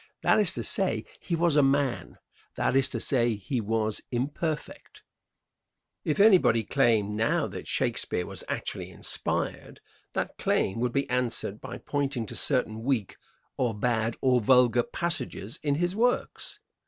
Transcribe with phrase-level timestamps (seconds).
[0.23, 2.17] That is to say, he was a man;
[2.55, 5.03] that is to say, he was imperfect.
[6.03, 9.79] If anybody claimed now that Shakespeare was actually inspired,
[10.13, 13.15] that claim would be answered by pointing to certain weak
[13.57, 16.59] or bad or vulgar passages in his works.